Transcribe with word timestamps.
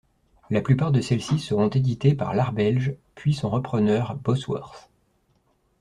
La 0.49 0.61
plupart 0.61 0.91
de 0.91 0.99
celles-ci 0.99 1.37
seront 1.37 1.69
éditées 1.69 2.15
par 2.15 2.33
L'Art 2.33 2.53
Belge 2.53 2.95
puis 3.13 3.35
son 3.35 3.51
repreneur 3.51 4.15
Bosworth. 4.15 4.89